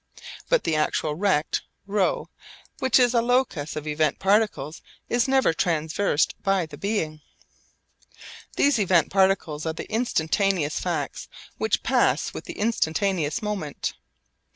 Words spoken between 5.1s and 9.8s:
never traversed by the being. These event particles are